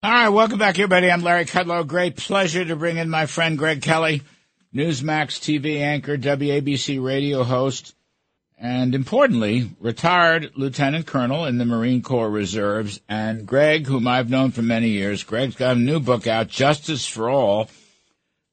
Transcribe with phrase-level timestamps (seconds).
[0.00, 1.10] All right, welcome back, everybody.
[1.10, 1.84] I'm Larry Kudlow.
[1.84, 4.22] Great pleasure to bring in my friend Greg Kelly,
[4.72, 7.96] Newsmax TV anchor, WABC radio host,
[8.56, 13.00] and importantly, retired lieutenant colonel in the Marine Corps Reserves.
[13.08, 17.04] And Greg, whom I've known for many years, Greg's got a new book out, Justice
[17.04, 17.68] for All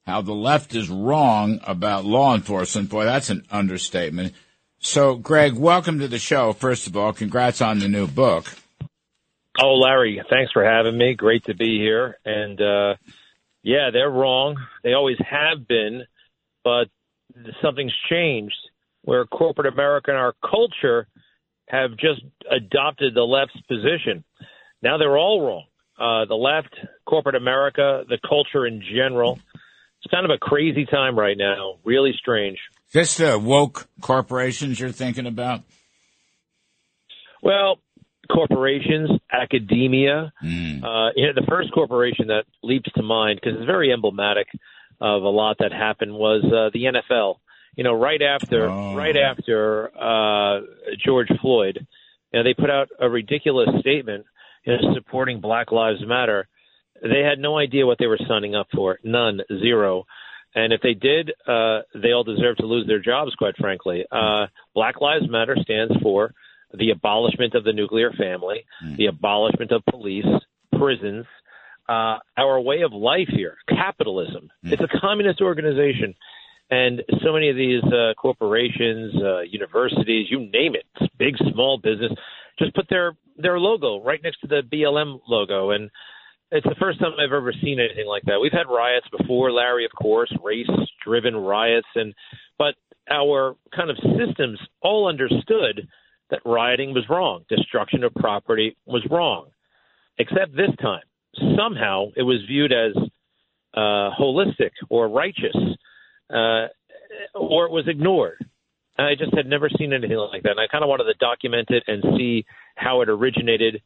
[0.04, 2.90] How the Left is Wrong About Law Enforcement.
[2.90, 4.34] Boy, that's an understatement.
[4.80, 6.52] So, Greg, welcome to the show.
[6.52, 8.52] First of all, congrats on the new book.
[9.58, 11.14] Oh, Larry, thanks for having me.
[11.14, 12.18] Great to be here.
[12.24, 12.94] And uh,
[13.62, 14.56] yeah, they're wrong.
[14.84, 16.04] They always have been,
[16.62, 16.88] but
[17.62, 18.54] something's changed
[19.02, 21.06] where corporate America and our culture
[21.68, 24.24] have just adopted the left's position.
[24.82, 25.64] Now they're all wrong.
[25.98, 26.74] Uh, the left,
[27.06, 29.38] corporate America, the culture in general.
[30.02, 31.76] It's kind of a crazy time right now.
[31.84, 32.58] Really strange.
[32.92, 35.62] Just the woke corporations you're thinking about?
[37.42, 37.78] Well,
[38.26, 40.32] corporations, academia.
[40.44, 40.82] Mm.
[40.82, 44.46] Uh, you know, the first corporation that leaps to mind because it's very emblematic
[45.00, 47.36] of a lot that happened was uh, the NFL.
[47.76, 48.94] You know, right after oh.
[48.94, 50.60] right after uh,
[51.04, 51.86] George Floyd,
[52.32, 54.24] you know, they put out a ridiculous statement
[54.66, 56.48] you know, supporting Black Lives Matter.
[57.02, 58.98] They had no idea what they were signing up for.
[59.04, 60.06] None, zero.
[60.54, 64.04] And if they did, uh, they all deserve to lose their jobs, quite frankly.
[64.10, 66.32] Uh, Black Lives Matter stands for
[66.74, 68.96] the abolishment of the nuclear family, mm.
[68.96, 70.26] the abolishment of police,
[70.76, 71.26] prisons,
[71.88, 74.50] uh, our way of life here, capitalism.
[74.64, 74.72] Mm.
[74.72, 76.14] It's a communist organization.
[76.68, 82.12] And so many of these uh, corporations, uh, universities, you name it, big, small business,
[82.58, 85.70] just put their, their logo right next to the BLM logo.
[85.70, 85.90] And
[86.50, 88.40] it's the first time I've ever seen anything like that.
[88.40, 90.66] We've had riots before, Larry, of course, race
[91.04, 91.86] driven riots.
[91.94, 92.14] And,
[92.58, 92.74] but
[93.08, 95.86] our kind of systems all understood
[96.30, 99.46] that rioting was wrong, destruction of property was wrong.
[100.18, 101.02] Except this time,
[101.56, 102.96] somehow it was viewed as
[103.74, 105.56] uh, holistic or righteous,
[106.30, 106.68] uh,
[107.34, 108.44] or it was ignored.
[108.98, 111.14] And I just had never seen anything like that, and I kind of wanted to
[111.14, 112.46] document it and see
[112.76, 113.82] how it originated.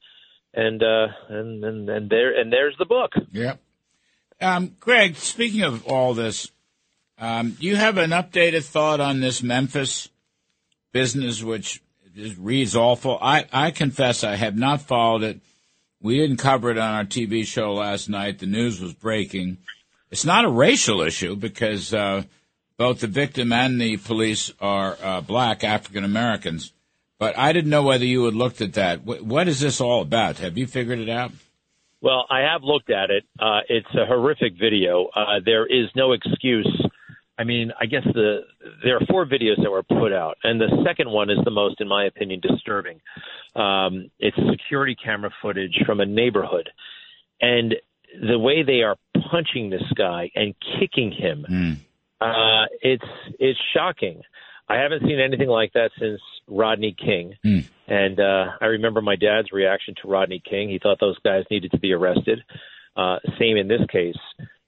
[0.52, 3.12] And uh, and and and there and there's the book.
[3.30, 3.54] Yeah.
[4.40, 6.50] Um, Greg, speaking of all this,
[7.18, 10.08] um, do you have an updated thought on this Memphis
[10.92, 11.82] business, which
[12.16, 13.18] it reads awful.
[13.20, 15.40] I, I confess I have not followed it.
[16.02, 18.38] We didn't cover it on our TV show last night.
[18.38, 19.58] The news was breaking.
[20.10, 22.22] It's not a racial issue because uh,
[22.76, 26.72] both the victim and the police are uh, black African Americans.
[27.18, 29.04] But I didn't know whether you had looked at that.
[29.04, 30.38] What, what is this all about?
[30.38, 31.32] Have you figured it out?
[32.00, 33.24] Well, I have looked at it.
[33.38, 35.10] Uh, it's a horrific video.
[35.14, 36.79] Uh, there is no excuse
[37.40, 38.40] I mean, I guess the
[38.84, 41.80] there are four videos that were put out, and the second one is the most,
[41.80, 43.00] in my opinion, disturbing.
[43.56, 46.68] Um, it's security camera footage from a neighborhood,
[47.40, 47.76] and
[48.20, 48.96] the way they are
[49.30, 51.76] punching this guy and kicking him, mm.
[52.20, 54.20] uh, it's it's shocking.
[54.68, 57.66] I haven't seen anything like that since Rodney King, mm.
[57.88, 60.68] and uh, I remember my dad's reaction to Rodney King.
[60.68, 62.44] He thought those guys needed to be arrested.
[62.94, 64.18] Uh, same in this case.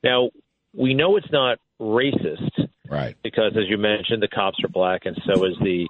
[0.02, 0.30] Now
[0.74, 2.61] we know it's not racist,
[2.92, 3.16] right?
[3.22, 5.88] Because as you mentioned, the cops are black, and so is the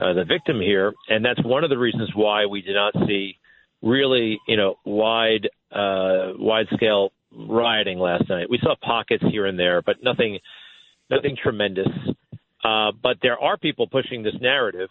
[0.00, 3.36] uh, the victim here, and that's one of the reasons why we did not see
[3.82, 8.48] really, you know, wide uh, wide scale rioting last night.
[8.48, 10.38] We saw pockets here and there, but nothing
[11.10, 11.88] nothing tremendous.
[12.64, 14.88] Uh, but there are people pushing this narrative,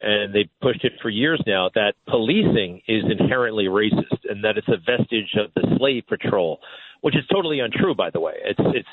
[0.00, 4.68] and they pushed it for years now that policing is inherently racist and that it's
[4.68, 6.60] a vestige of the slave patrol,
[7.00, 8.34] which is totally untrue, by the way.
[8.44, 8.88] It's it's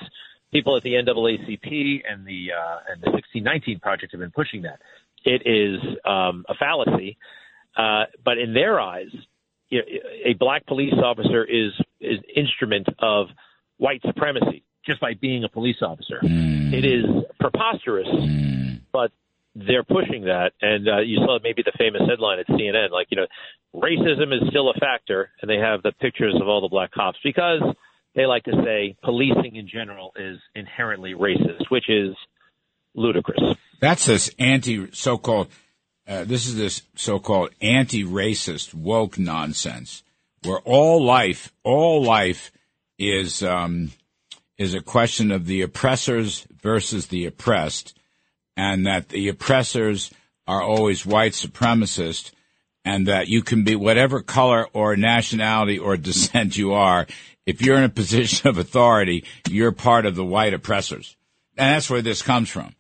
[0.56, 4.80] people at the NAACP and the uh, and the 1619 project have been pushing that.
[5.26, 7.18] It is um, a fallacy,
[7.76, 9.12] uh, but in their eyes,
[9.70, 9.86] you know,
[10.24, 13.28] a black police officer is is instrument of
[13.78, 16.20] white supremacy just by being a police officer.
[16.24, 16.74] Mm.
[16.74, 17.06] It is
[17.40, 18.80] preposterous, mm.
[18.94, 19.12] but
[19.56, 20.52] they're pushing that.
[20.62, 23.28] And uh, you saw maybe the famous headline at CNN, like you know,
[23.76, 27.18] racism is still a factor, and they have the pictures of all the black cops
[27.24, 27.62] because
[28.16, 32.16] they like to say policing in general is inherently racist, which is
[32.96, 33.58] ludicrous.
[33.80, 35.50] That's this anti so-called.
[36.08, 40.04] Uh, this is this so-called anti-racist woke nonsense,
[40.44, 42.52] where all life, all life
[42.98, 43.92] is um,
[44.58, 47.98] is a question of the oppressors versus the oppressed,
[48.56, 50.12] and that the oppressors
[50.48, 52.32] are always white supremacists,
[52.86, 57.08] and that you can be whatever color or nationality or descent you are
[57.46, 61.16] if you're in a position of authority, you're part of the white oppressors.
[61.58, 62.76] And that's where this comes from.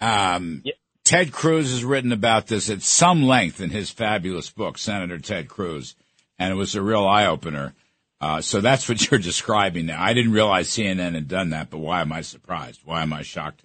[0.00, 0.72] Um, yeah.
[1.04, 5.48] Ted Cruz has written about this at some length in his fabulous book, Senator Ted
[5.48, 5.94] Cruz,
[6.38, 7.74] and it was a real eye opener.
[8.20, 10.02] Uh, so that's what you're describing now.
[10.02, 12.80] I didn't realize CNN had done that, but why am I surprised?
[12.84, 13.62] Why am I shocked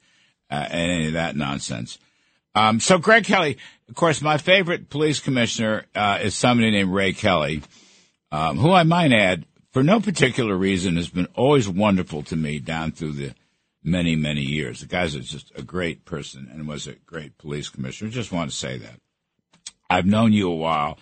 [0.52, 1.98] uh, at any of that nonsense?
[2.56, 3.58] Um, so Greg Kelly,
[3.88, 7.62] of course, my favorite police commissioner uh, is somebody named Ray Kelly,
[8.34, 12.60] um, who I might add, for no particular reason, has been always wonderful to me
[12.60, 13.34] down through the
[13.84, 14.82] many, many years.
[14.82, 18.12] The guy's just a great person and was a great police commissioner.
[18.12, 19.00] Just want to say that.
[19.90, 21.00] I've known you a while,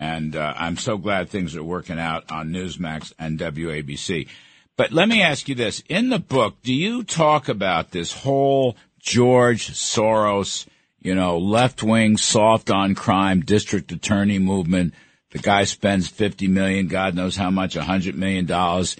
[0.00, 4.28] and uh, I'm so glad things are working out on Newsmax and WABC.
[4.76, 5.82] But let me ask you this.
[5.88, 10.66] In the book, do you talk about this whole George Soros,
[11.00, 14.94] you know, left wing, soft on crime district attorney movement?
[15.34, 18.96] The guy spends 50 million, God knows how much, 100 million dollars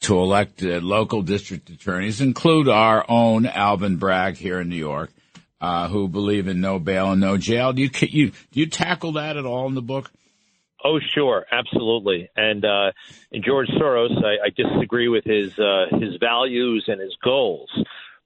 [0.00, 5.10] to elect uh, local district attorneys, include our own Alvin Bragg here in New York,
[5.60, 7.74] uh, who believe in no bail and no jail.
[7.74, 10.10] Do you, you, do you tackle that at all in the book?
[10.82, 12.30] Oh, sure, absolutely.
[12.34, 12.92] And uh,
[13.44, 17.70] George Soros, I, I disagree with his uh, his values and his goals,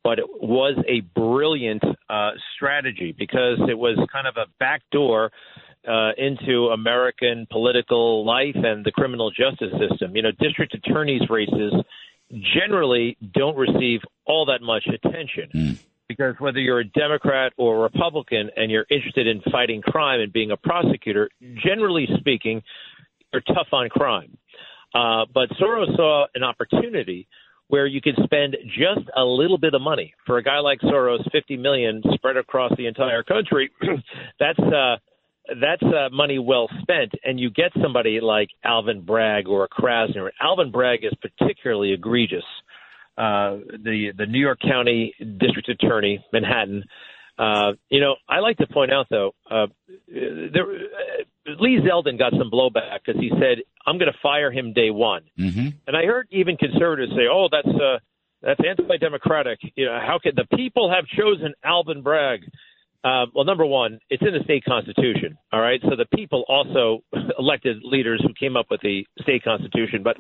[0.05, 5.33] but it was a brilliant uh, strategy because it was kind of a backdoor
[5.89, 10.15] uh, into American political life and the criminal justice system.
[10.15, 11.73] You know, district attorneys' races
[12.55, 15.49] generally don't receive all that much attention.
[15.55, 15.79] Mm.
[16.09, 20.33] Because whether you're a Democrat or a Republican and you're interested in fighting crime and
[20.33, 21.29] being a prosecutor,
[21.63, 22.63] generally speaking,
[23.33, 24.37] you're tough on crime.
[24.95, 27.29] Uh, but Soros saw an opportunity
[27.69, 31.31] where you could spend just a little bit of money for a guy like Soros,
[31.31, 33.71] 50 million spread across the entire country.
[34.41, 34.97] that's uh,
[35.61, 40.31] that's uh, money well spent, and you get somebody like Alvin Bragg or a Krasner.
[40.41, 42.45] Alvin Bragg is particularly egregious.
[43.17, 46.85] Uh, the the New York County District Attorney, Manhattan.
[47.39, 49.67] Uh, you know, I like to point out though, uh,
[50.09, 54.73] there, uh, Lee Zeldin got some blowback because he said, "I'm going to fire him
[54.73, 55.69] day one," mm-hmm.
[55.87, 57.99] and I heard even conservatives say, "Oh, that's uh,
[58.43, 62.41] that's anti-democratic." You know, how could the people have chosen Alvin Bragg?
[63.05, 65.39] Uh, well, number one, it's in the state constitution.
[65.53, 67.01] All right, so the people also
[67.39, 70.17] elected leaders who came up with the state constitution, but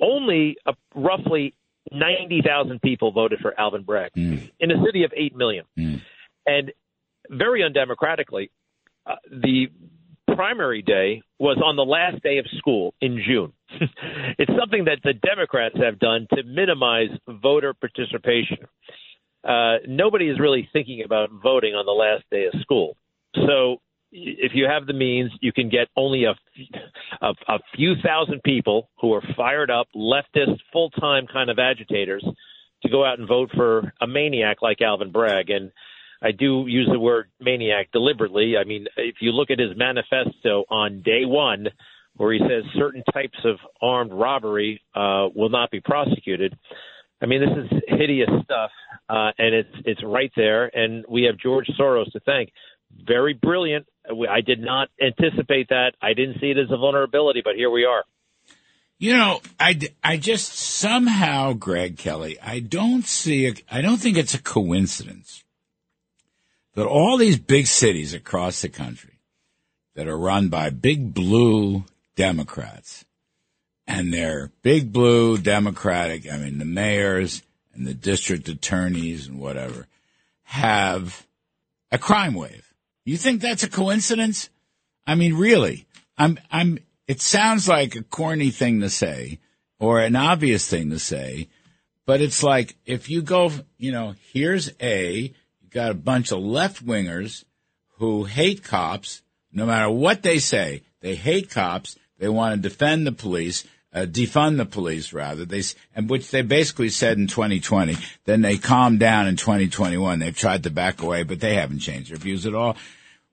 [0.00, 1.54] only uh, roughly
[1.90, 4.50] ninety thousand people voted for Alvin Bragg mm.
[4.60, 6.00] in a city of eight million, mm.
[6.46, 6.72] and
[7.30, 8.50] very undemocratically,
[9.06, 9.68] uh, the
[10.34, 13.52] primary day was on the last day of school in June.
[14.38, 18.58] it's something that the Democrats have done to minimize voter participation
[19.44, 22.96] uh, nobody is really thinking about voting on the last day of school.
[23.34, 23.78] So
[24.12, 26.34] if you have the means, you can get only a,
[27.20, 32.24] a, a few thousand people who are fired up, leftist, full time kind of agitators
[32.82, 35.50] to go out and vote for a maniac like Alvin Bragg.
[35.50, 35.70] And
[36.22, 38.56] I do use the word maniac deliberately.
[38.56, 41.68] I mean, if you look at his manifesto on day one,
[42.16, 46.58] where he says certain types of armed robbery uh, will not be prosecuted,
[47.22, 48.70] I mean, this is hideous stuff,
[49.08, 50.66] uh, and it's it's right there.
[50.74, 52.52] And we have George Soros to thank.
[53.06, 53.86] Very brilliant.
[54.28, 55.92] I did not anticipate that.
[56.02, 58.04] I didn't see it as a vulnerability, but here we are.
[58.98, 64.34] You know, I, I just somehow, Greg Kelly, I don't see, I don't think it's
[64.34, 65.42] a coincidence
[66.74, 69.18] that all these big cities across the country
[69.94, 71.84] that are run by big blue
[72.14, 73.06] Democrats
[73.90, 76.30] and they're big blue Democratic.
[76.30, 77.42] I mean, the mayors
[77.74, 79.88] and the district attorneys and whatever
[80.44, 81.26] have
[81.90, 82.72] a crime wave.
[83.04, 84.48] You think that's a coincidence?
[85.08, 85.86] I mean, really,
[86.16, 89.40] I'm, I'm, it sounds like a corny thing to say
[89.80, 91.48] or an obvious thing to say,
[92.06, 96.38] but it's like if you go, you know, here's A, you got a bunch of
[96.38, 97.44] left wingers
[97.98, 99.22] who hate cops,
[99.52, 100.82] no matter what they say.
[101.00, 101.96] They hate cops.
[102.18, 105.44] They want to defend the police uh, defund the police rather.
[105.44, 105.62] They,
[105.94, 107.96] and which they basically said in 2020.
[108.24, 110.18] Then they calmed down in 2021.
[110.18, 112.76] They've tried to back away, but they haven't changed their views at all.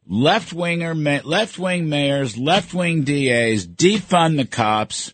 [0.10, 5.14] Left winger, left wing mayors, left wing DAs, defund the cops.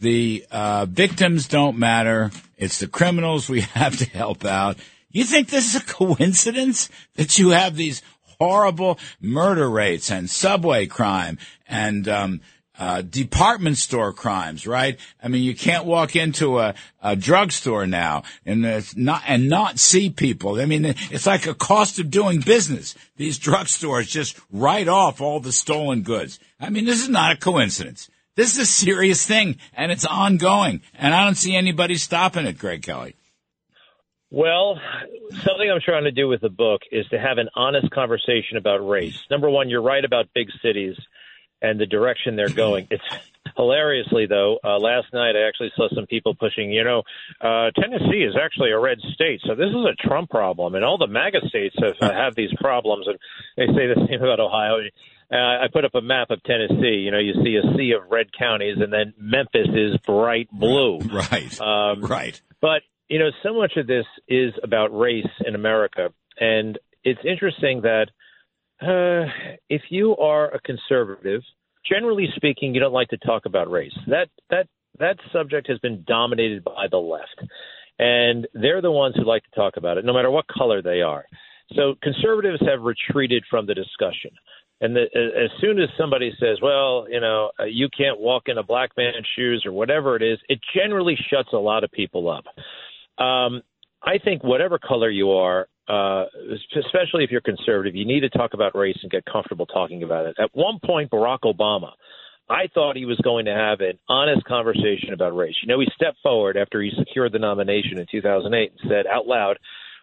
[0.00, 2.30] The uh, victims don't matter.
[2.56, 4.76] It's the criminals we have to help out.
[5.10, 8.02] You think this is a coincidence that you have these
[8.38, 12.40] horrible murder rates and subway crime and um,
[12.78, 14.98] uh, department store crimes, right?
[15.22, 18.62] I mean, you can't walk into a, a drugstore now and
[18.96, 20.60] not and not see people.
[20.60, 22.94] I mean, it's like a cost of doing business.
[23.16, 26.38] These drugstores just write off all the stolen goods.
[26.60, 28.08] I mean, this is not a coincidence.
[28.36, 30.82] This is a serious thing, and it's ongoing.
[30.94, 33.16] And I don't see anybody stopping it, Greg Kelly.
[34.30, 34.78] Well,
[35.42, 38.86] something I'm trying to do with the book is to have an honest conversation about
[38.86, 39.18] race.
[39.30, 40.94] Number one, you're right about big cities
[41.62, 42.88] and the direction they're going.
[42.98, 43.04] It's
[43.56, 46.70] Hilariously, though, uh, last night I actually saw some people pushing.
[46.70, 47.02] You know,
[47.40, 50.96] uh, Tennessee is actually a red state, so this is a Trump problem, and all
[50.96, 53.06] the MAGA states have uh, have these problems.
[53.08, 53.18] And
[53.56, 54.78] they say the same about Ohio.
[55.30, 57.02] Uh, I put up a map of Tennessee.
[57.04, 61.00] You know, you see a sea of red counties, and then Memphis is bright blue.
[61.12, 61.60] Right.
[61.60, 62.40] Um, right.
[62.60, 67.82] But you know, so much of this is about race in America, and it's interesting
[67.82, 68.06] that
[68.82, 69.24] uh,
[69.68, 71.42] if you are a conservative,
[71.88, 73.96] generally speaking, you don't like to talk about race.
[74.06, 74.68] That that
[74.98, 77.42] that subject has been dominated by the left,
[77.98, 81.02] and they're the ones who like to talk about it, no matter what color they
[81.02, 81.24] are.
[81.74, 84.30] So conservatives have retreated from the discussion.
[84.80, 88.58] And the, as soon as somebody says, "Well, you know, uh, you can't walk in
[88.58, 92.30] a black man's shoes" or whatever it is, it generally shuts a lot of people
[92.30, 92.44] up.
[93.22, 93.62] Um,
[94.02, 96.26] I think whatever color you are, uh,
[96.76, 100.26] especially if you're conservative, you need to talk about race and get comfortable talking about
[100.26, 100.36] it.
[100.38, 101.92] At one point, Barack Obama,
[102.50, 105.54] I thought he was going to have an honest conversation about race.
[105.62, 109.26] You know, he stepped forward after he secured the nomination in 2008 and said out
[109.26, 109.58] loud,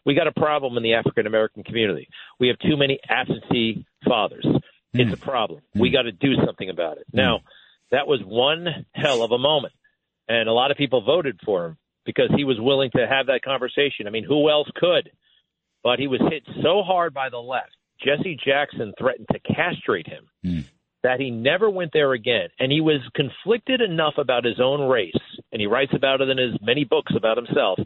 [0.05, 2.07] "We got a problem in the African American community.
[2.39, 4.45] We have too many absentee fathers.
[4.45, 4.99] Hmm.
[4.99, 5.61] It's a problem.
[5.73, 5.79] Hmm.
[5.79, 7.17] We got to do something about it." Hmm.
[7.17, 7.39] Now,
[7.91, 9.73] that was one hell of a moment,
[10.27, 13.43] and a lot of people voted for him because he was willing to have that
[13.43, 14.07] conversation.
[14.07, 15.11] I mean, who else could?
[15.85, 17.77] But he was hit so hard by the left.
[18.03, 20.65] Jesse Jackson threatened to castrate him mm.
[21.03, 22.49] that he never went there again.
[22.59, 25.13] And he was conflicted enough about his own race,
[25.51, 27.77] and he writes about it in his many books about himself.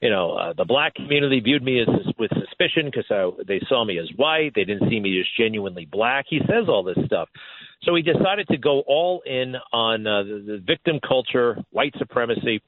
[0.00, 1.88] You know, uh, the black community viewed me as
[2.20, 4.52] with suspicion because they saw me as white.
[4.54, 6.26] They didn't see me as genuinely black.
[6.28, 7.28] He says all this stuff.
[7.82, 12.62] So he decided to go all in on uh, the, the victim culture, white supremacy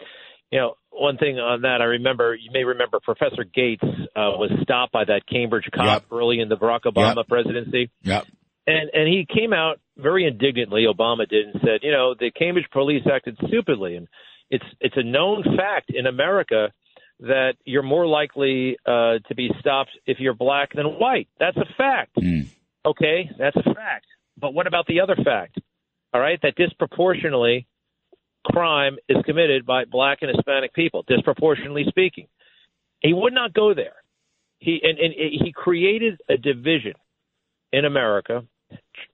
[0.53, 4.51] you know, one thing on that, I remember, you may remember Professor Gates uh, was
[4.63, 6.05] stopped by that Cambridge cop yep.
[6.13, 7.29] early in the Barack Obama yep.
[7.29, 7.91] presidency.
[8.03, 8.27] Yep.
[8.67, 10.85] And and he came out very indignantly.
[10.87, 14.07] Obama did and said, you know, the Cambridge police acted stupidly, and
[14.51, 16.73] it's it's a known fact in America
[17.21, 21.29] that you're more likely uh, to be stopped if you're black than white.
[21.41, 22.17] That's a fact.
[22.17, 22.49] Mm.
[22.85, 24.07] Okay, that's a fact.
[24.39, 25.59] But what about the other fact?
[26.15, 27.67] All right, that disproportionately
[28.45, 32.27] crime is committed by black and Hispanic people, disproportionately speaking.
[33.01, 33.95] He would not go there.
[34.59, 36.95] He and, and he created a division
[37.73, 38.45] in America,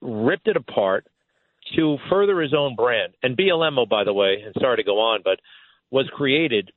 [0.00, 1.06] ripped it apart
[1.76, 3.14] to further his own brand.
[3.22, 5.40] And BLM, oh, by the way, and sorry to go on, but
[5.90, 6.70] was created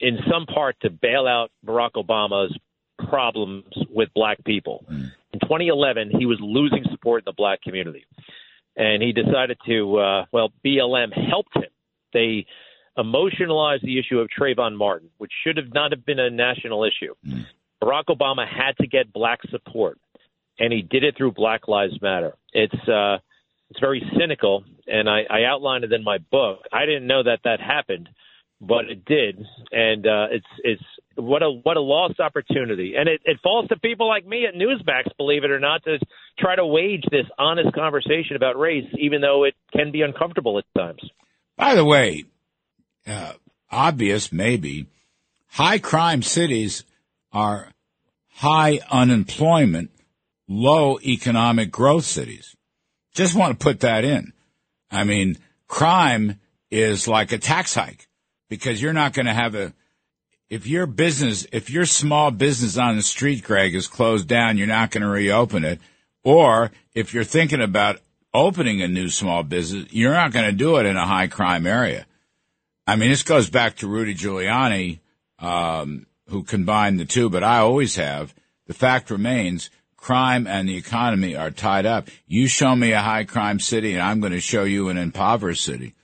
[0.00, 2.56] in some part to bail out Barack Obama's
[3.08, 4.84] problems with black people.
[4.90, 5.12] Mm.
[5.32, 8.06] In 2011, he was losing support in the black community.
[8.76, 11.70] And he decided to, uh, well, BLM helped him
[12.12, 12.46] they
[12.96, 17.14] emotionalized the issue of Trayvon Martin, which should have not have been a national issue.
[17.26, 17.46] Mm.
[17.82, 19.98] Barack Obama had to get black support,
[20.58, 22.34] and he did it through Black Lives Matter.
[22.52, 23.18] It's uh,
[23.70, 26.60] it's very cynical, and I, I outlined it in my book.
[26.72, 28.08] I didn't know that that happened,
[28.60, 29.38] but it did,
[29.70, 30.82] and uh, it's it's
[31.14, 34.54] what a what a lost opportunity, and it, it falls to people like me at
[34.54, 35.98] Newsmax, believe it or not, to
[36.38, 40.64] try to wage this honest conversation about race, even though it can be uncomfortable at
[40.76, 41.02] times.
[41.58, 42.24] By the way,
[43.06, 43.32] uh,
[43.68, 44.86] obvious maybe,
[45.48, 46.84] high crime cities
[47.32, 47.72] are
[48.28, 49.90] high unemployment,
[50.46, 52.54] low economic growth cities.
[53.12, 54.32] Just want to put that in.
[54.92, 55.36] I mean,
[55.66, 56.38] crime
[56.70, 58.06] is like a tax hike
[58.48, 59.72] because you're not going to have a,
[60.48, 64.68] if your business, if your small business on the street, Greg, is closed down, you're
[64.68, 65.80] not going to reopen it.
[66.22, 68.00] Or if you're thinking about
[68.34, 71.66] opening a new small business, you're not going to do it in a high crime
[71.66, 72.06] area.
[72.86, 75.00] I mean, this goes back to Rudy Giuliani,
[75.38, 78.34] um, who combined the two, but I always have.
[78.66, 82.08] The fact remains crime and the economy are tied up.
[82.26, 85.64] You show me a high crime city and I'm going to show you an impoverished
[85.64, 85.94] city.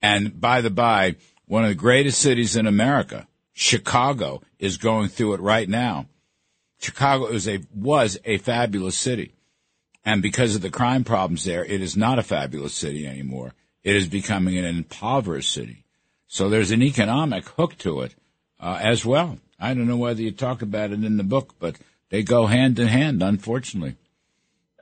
[0.00, 5.34] And by the by, one of the greatest cities in America, Chicago, is going through
[5.34, 6.06] it right now.
[6.78, 9.34] Chicago is a, was a fabulous city.
[10.04, 13.54] And because of the crime problems there, it is not a fabulous city anymore.
[13.82, 15.84] It is becoming an impoverished city.
[16.26, 18.14] So there's an economic hook to it
[18.58, 19.38] uh, as well.
[19.58, 21.76] I don't know whether you talk about it in the book, but
[22.08, 23.96] they go hand in hand, unfortunately.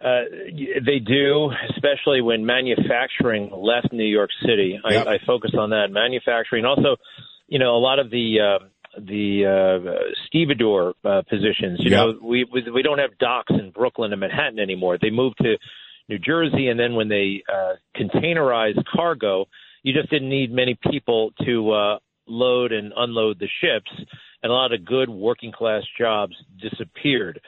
[0.01, 0.23] Uh,
[0.87, 4.79] they do, especially when manufacturing left New York City.
[4.85, 5.07] I, yep.
[5.09, 6.65] I focus on that manufacturing.
[6.65, 6.97] Also,
[7.49, 8.65] you know, a lot of the uh,
[9.07, 11.78] the uh, stevedore uh, positions.
[11.81, 11.99] You yep.
[11.99, 14.99] know, we, we we don't have docks in Brooklyn and Manhattan anymore.
[15.00, 15.57] They moved to
[16.09, 19.47] New Jersey, and then when they uh, containerized cargo,
[19.83, 23.90] you just didn't need many people to uh, load and unload the ships,
[24.43, 27.40] and a lot of good working class jobs disappeared.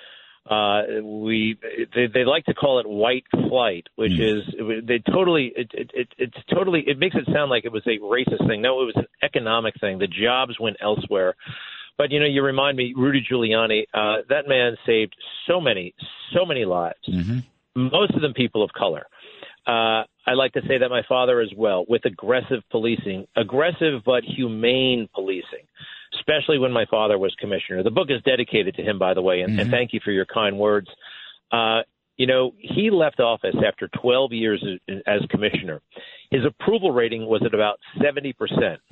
[0.49, 1.57] Uh, we
[1.95, 4.39] they, they like to call it white flight, which mm.
[4.39, 7.87] is they totally it, it, it it's totally it makes it sound like it was
[7.87, 8.63] a racist thing.
[8.63, 9.99] No, it was an economic thing.
[9.99, 11.35] The jobs went elsewhere.
[11.99, 13.85] But you know, you remind me, Rudy Giuliani.
[13.93, 15.15] Uh, that man saved
[15.47, 15.95] so many,
[16.35, 16.97] so many lives.
[17.07, 17.41] Mm-hmm.
[17.75, 19.07] Most of them people of color.
[19.67, 24.25] Uh, I like to say that my father as well, with aggressive policing, aggressive but
[24.25, 25.67] humane policing
[26.21, 27.83] especially when my father was commissioner.
[27.83, 29.61] The book is dedicated to him, by the way, and, mm-hmm.
[29.61, 30.89] and thank you for your kind words.
[31.51, 31.81] Uh,
[32.17, 34.65] you know, he left office after 12 years
[35.07, 35.81] as, commissioner.
[36.31, 38.35] His approval rating was at about 70%.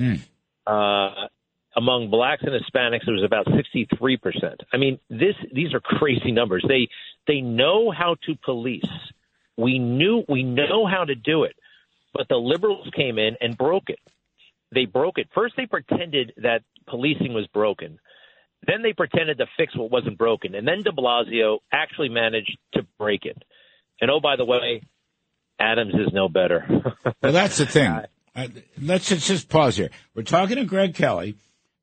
[0.00, 0.20] Mm.
[0.66, 1.28] Uh,
[1.76, 4.56] among blacks and Hispanics, it was about 63%.
[4.72, 6.64] I mean, this these are crazy numbers.
[6.66, 6.88] They
[7.26, 8.88] they know how to police.
[9.56, 11.54] We knew we know how to do it,
[12.14, 14.00] but the liberals came in and broke it
[14.72, 15.28] they broke it.
[15.34, 17.98] First, they pretended that policing was broken.
[18.66, 20.54] Then they pretended to fix what wasn't broken.
[20.54, 23.40] And then de Blasio actually managed to break it.
[24.00, 24.82] And oh, by the way,
[25.58, 26.66] Adams is no better.
[27.22, 27.90] well, that's the thing.
[28.34, 28.48] Uh,
[28.80, 29.90] let's just pause here.
[30.14, 31.36] We're talking to Greg Kelly,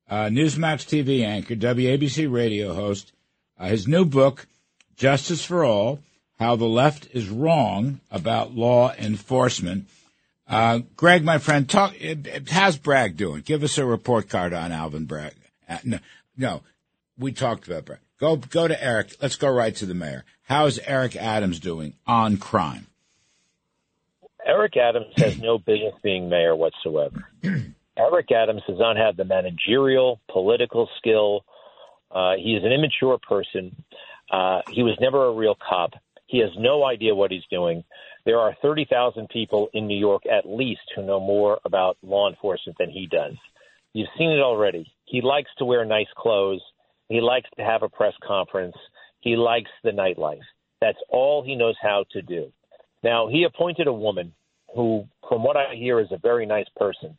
[0.09, 3.12] uh, Newsmax TV anchor, WABC radio host.
[3.57, 4.47] Uh, his new book,
[4.95, 6.00] Justice for All
[6.39, 9.88] How the Left is Wrong About Law Enforcement.
[10.48, 11.96] Uh, Greg, my friend, talk.
[12.50, 13.42] How's Bragg doing?
[13.42, 15.34] Give us a report card on Alvin Bragg.
[15.68, 16.00] Uh, no,
[16.38, 16.62] no,
[17.18, 18.00] we talked about Bragg.
[18.20, 19.16] Go, go to Eric.
[19.22, 20.24] Let's go right to the mayor.
[20.44, 22.88] How's Eric Adams doing on crime?
[24.46, 27.28] Eric Adams has no business being mayor whatsoever.
[27.98, 31.44] Eric Adams does not have the managerial, political skill.
[32.12, 33.75] Uh, he is an immature person.
[34.30, 35.94] Uh, he was never a real cop.
[36.28, 37.84] He has no idea what he's doing.
[38.25, 42.77] There are 30,000 people in New York at least who know more about law enforcement
[42.79, 43.34] than he does.
[43.94, 44.91] You've seen it already.
[45.05, 46.62] He likes to wear nice clothes.
[47.08, 48.75] He likes to have a press conference.
[49.22, 50.41] He likes the nightlife.
[50.82, 52.51] That's all he knows how to do.
[53.03, 54.34] Now, he appointed a woman
[54.75, 57.17] who, from what I hear, is a very nice person,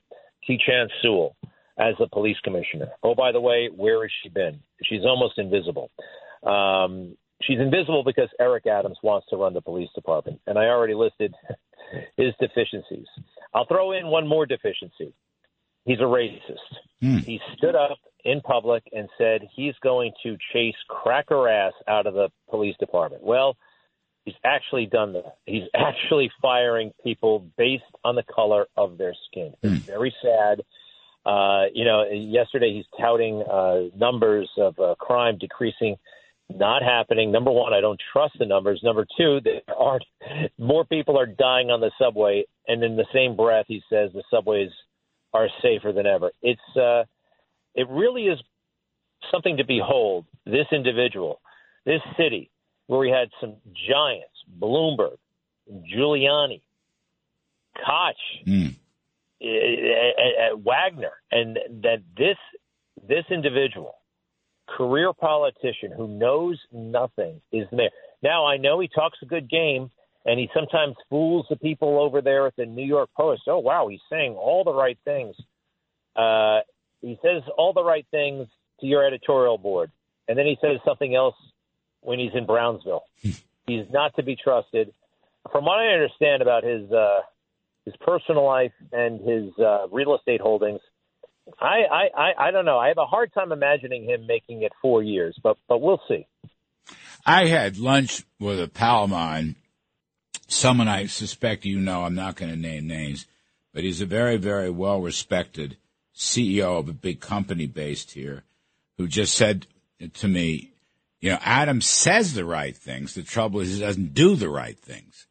[0.48, 1.36] Keechant Sewell,
[1.78, 2.88] as the police commissioner.
[3.02, 4.60] Oh, by the way, where has she been?
[4.82, 5.90] She's almost invisible.
[6.42, 10.94] Um, she's invisible because Eric Adams wants to run the police department, and I already
[10.94, 11.34] listed
[12.16, 13.06] his deficiencies.
[13.54, 15.14] I'll throw in one more deficiency.
[15.84, 16.40] He's a racist.
[17.02, 17.25] Mm.
[17.25, 22.14] He stood up in public and said he's going to chase cracker ass out of
[22.14, 23.22] the police department.
[23.22, 23.56] Well,
[24.25, 25.36] he's actually done that.
[25.46, 29.54] He's actually firing people based on the color of their skin.
[29.62, 29.86] It's mm.
[29.86, 30.62] very sad.
[31.25, 35.96] Uh, you know, yesterday he's touting uh, numbers of uh, crime decreasing
[36.52, 37.32] not happening.
[37.32, 38.80] Number one, I don't trust the numbers.
[38.82, 40.04] Number two, there aren't
[40.59, 44.23] more people are dying on the subway, and in the same breath, he says the
[44.30, 44.71] subways
[45.32, 46.30] are safer than ever.
[46.43, 47.04] It's uh,
[47.75, 48.39] it really is
[49.30, 50.26] something to behold.
[50.45, 51.41] This individual,
[51.85, 52.50] this city,
[52.87, 53.56] where we had some
[53.89, 55.17] giants, Bloomberg,
[55.93, 56.63] Giuliani,
[57.76, 58.15] Koch,
[58.47, 58.76] mm.
[60.65, 62.37] Wagner, and that this
[63.06, 63.97] this individual
[64.66, 67.90] career politician who knows nothing is the mayor.
[68.22, 69.90] Now, I know he talks a good game,
[70.24, 73.42] and he sometimes fools the people over there at the New York Post.
[73.46, 75.36] Oh, wow, he's saying all the right things.
[76.14, 76.60] Uh,
[77.00, 78.48] he says all the right things
[78.80, 79.90] to your editorial board,
[80.28, 81.36] and then he says something else
[82.00, 83.04] when he's in Brownsville.
[83.66, 84.92] he's not to be trusted.
[85.52, 87.20] From what I understand about his uh,
[87.84, 90.80] his personal life and his uh, real estate holdings–
[91.61, 92.78] I, I, I don't know.
[92.78, 96.26] I have a hard time imagining him making it four years, but but we'll see.
[97.25, 99.56] I had lunch with a pal of mine,
[100.49, 102.04] someone I suspect you know.
[102.04, 103.26] I'm not going to name names,
[103.73, 105.76] but he's a very, very well respected
[106.15, 108.45] CEO of a big company based here,
[108.97, 109.67] who just said
[110.15, 110.71] to me,
[111.21, 113.15] you know, Adam says the right things.
[113.15, 115.26] The trouble is he doesn't do the right things.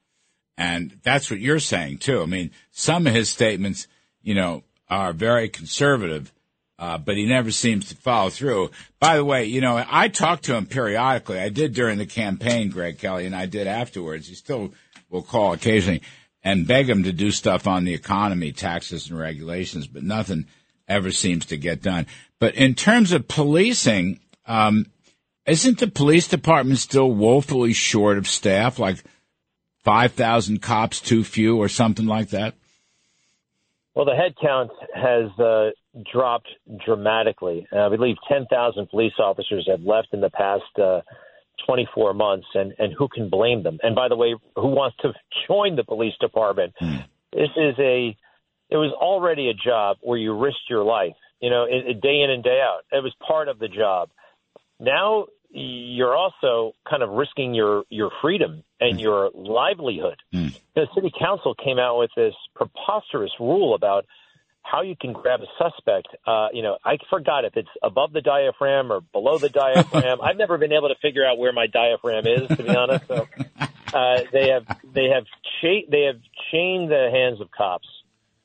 [0.58, 2.22] And that's what you're saying too.
[2.22, 3.88] I mean, some of his statements,
[4.22, 6.32] you know, are very conservative,
[6.78, 8.72] uh, but he never seems to follow through.
[9.00, 11.40] By the way, you know, I talk to him periodically.
[11.40, 14.28] I did during the campaign, Greg Kelly, and I did afterwards.
[14.28, 14.74] He still
[15.10, 16.02] will call occasionally
[16.44, 20.46] and beg him to do stuff on the economy, taxes and regulations, but nothing
[20.88, 22.06] ever seems to get done.
[22.40, 24.86] But in terms of policing, um,
[25.48, 29.04] isn't the police department still woefully short of staff, like
[29.84, 32.54] 5,000 cops too few or something like that?
[33.96, 35.70] Well, the head count has uh,
[36.12, 36.50] dropped
[36.86, 37.66] dramatically.
[37.72, 41.00] Uh, I believe 10,000 police officers have left in the past uh,
[41.66, 43.80] 24 months, and, and who can blame them?
[43.82, 45.14] And by the way, who wants to
[45.48, 46.74] join the police department?
[46.82, 47.06] Mm.
[47.32, 48.16] This is a,
[48.70, 52.22] it was already a job where you risked your life, you know, it, it day
[52.22, 52.82] in and day out.
[52.92, 54.10] It was part of the job.
[54.80, 60.18] Now you're also kind of risking your your freedom and your livelihood.
[60.34, 60.58] Mm.
[60.76, 64.06] The city council came out with this preposterous rule about
[64.66, 66.08] how you can grab a suspect.
[66.26, 70.20] Uh, you know, I forgot if it's above the diaphragm or below the diaphragm.
[70.22, 73.08] I've never been able to figure out where my diaphragm is, to be honest.
[73.08, 73.28] So
[73.94, 75.26] uh, they have they have
[75.62, 76.20] cha- they have
[76.52, 77.88] chained the hands of cops,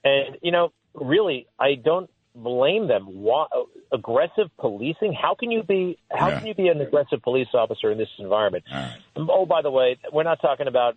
[0.05, 3.05] and you know, really, I don't blame them.
[3.07, 3.47] Why,
[3.93, 5.13] aggressive policing?
[5.13, 5.99] How can you be?
[6.11, 6.39] How Yeah.
[6.39, 8.65] can you be an aggressive police officer in this environment?
[8.73, 8.97] Right.
[9.17, 10.97] Oh, by the way, we're not talking about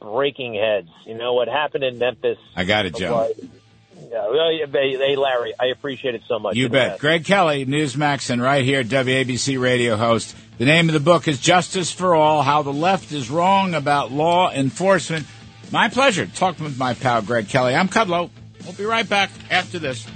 [0.00, 0.88] breaking heads.
[1.04, 2.38] You know what happened in Memphis?
[2.54, 3.28] I got it, Joe.
[4.10, 6.54] Yeah, hey, hey, Larry, I appreciate it so much.
[6.54, 6.98] You bet.
[6.98, 10.36] Greg Kelly, Newsmax, and right here, WABC radio host.
[10.58, 14.12] The name of the book is Justice for All How the Left is Wrong About
[14.12, 15.26] Law Enforcement.
[15.72, 17.74] My pleasure talking with my pal, Greg Kelly.
[17.74, 18.30] I'm Kudlow.
[18.64, 20.06] We'll be right back after this.